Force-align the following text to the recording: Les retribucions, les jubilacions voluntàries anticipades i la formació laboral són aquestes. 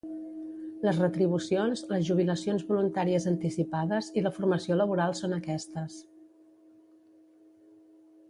Les 0.85 0.99
retribucions, 1.01 1.81
les 1.89 2.05
jubilacions 2.07 2.63
voluntàries 2.69 3.27
anticipades 3.33 4.09
i 4.21 4.25
la 4.27 4.33
formació 4.37 4.77
laboral 4.81 5.15
són 5.19 5.37
aquestes. 5.39 6.01